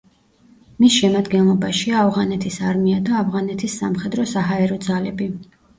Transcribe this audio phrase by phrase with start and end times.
[0.83, 5.35] მის შემადგენლობაშია ავღანეთის არმია და ავღანეთის სამხედრო-საჰაერო ძალები.